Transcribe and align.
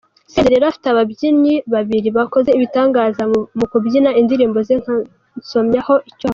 Senderi 0.31 0.53
yari 0.55 0.67
afite 0.71 0.87
ababyinnyi 0.89 1.55
babiri 1.73 2.09
bakoze 2.17 2.49
ibitangaza 2.57 3.23
mu 3.57 3.65
kubyina 3.71 4.09
indirimbo 4.19 4.57
ze 4.67 4.75
nka 4.81 4.93
Nsomyaho, 5.41 5.95
Icyomoro. 6.09 6.29